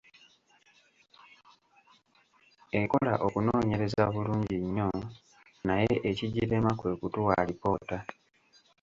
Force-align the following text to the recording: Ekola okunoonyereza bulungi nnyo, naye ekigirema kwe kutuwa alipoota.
Ekola 2.81 3.13
okunoonyereza 3.25 4.03
bulungi 4.13 4.55
nnyo, 4.63 4.89
naye 5.67 5.93
ekigirema 6.09 6.71
kwe 6.79 6.91
kutuwa 6.99 7.33
alipoota. 7.41 7.97